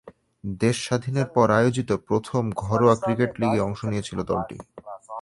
[0.43, 4.57] দেশ স্বাধীনের পর আয়োজিত প্রথম ঘরোয়া ক্রিকেট লিগে অংশ নিয়েছিল দলটি।